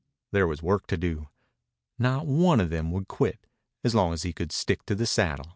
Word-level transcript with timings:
There 0.31 0.47
was 0.47 0.63
work 0.63 0.87
to 0.87 0.97
do. 0.97 1.29
Not 1.99 2.25
one 2.25 2.59
of 2.59 2.71
them 2.71 2.91
would 2.91 3.07
quit 3.07 3.45
as 3.83 3.93
long 3.93 4.13
as 4.13 4.23
he 4.23 4.33
could 4.33 4.51
stick 4.51 4.83
to 4.87 4.95
the 4.95 5.05
saddle. 5.05 5.45